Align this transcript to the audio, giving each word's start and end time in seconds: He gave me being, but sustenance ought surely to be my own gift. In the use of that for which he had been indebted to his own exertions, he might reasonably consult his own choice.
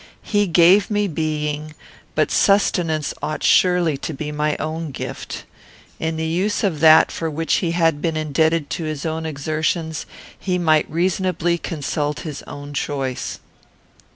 He 0.23 0.47
gave 0.47 0.89
me 0.89 1.07
being, 1.07 1.75
but 2.15 2.31
sustenance 2.31 3.13
ought 3.21 3.43
surely 3.43 3.97
to 3.97 4.15
be 4.15 4.31
my 4.31 4.57
own 4.57 4.89
gift. 4.89 5.43
In 5.99 6.15
the 6.17 6.25
use 6.25 6.63
of 6.63 6.79
that 6.79 7.11
for 7.11 7.29
which 7.29 7.57
he 7.57 7.73
had 7.73 8.01
been 8.01 8.17
indebted 8.17 8.71
to 8.71 8.85
his 8.85 9.05
own 9.05 9.27
exertions, 9.27 10.07
he 10.39 10.57
might 10.57 10.89
reasonably 10.89 11.59
consult 11.59 12.21
his 12.21 12.41
own 12.47 12.73
choice. 12.73 13.37